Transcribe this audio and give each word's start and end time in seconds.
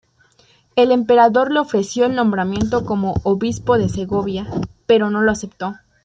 El 0.75 0.91
emperador 0.91 1.51
le 1.51 1.59
ofreció 1.59 2.05
el 2.05 2.15
nombramiento 2.15 2.85
como 2.87 3.13
obispo 3.21 3.77
de 3.77 3.87
Segovia, 3.87 4.47
pero 4.87 5.11
no 5.11 5.21
lo 5.21 5.31
aceptó. 5.31 5.75